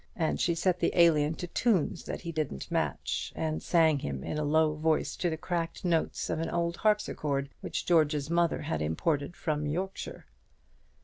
[0.15, 4.39] And she set the Alien to tunes that he didn't match, and sang him in
[4.39, 8.81] a low voice to the cracked notes of an old harpsichord which George's mother had
[8.81, 10.25] imported from Yorkshire.